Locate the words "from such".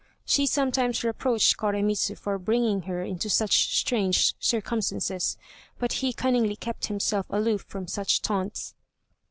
7.67-8.23